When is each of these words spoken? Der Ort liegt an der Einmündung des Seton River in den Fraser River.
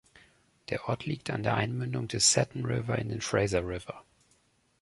Der 0.69 0.89
Ort 0.89 1.05
liegt 1.05 1.29
an 1.29 1.43
der 1.43 1.53
Einmündung 1.57 2.07
des 2.07 2.31
Seton 2.31 2.65
River 2.65 2.97
in 2.97 3.09
den 3.09 3.21
Fraser 3.21 3.61
River. 3.63 4.03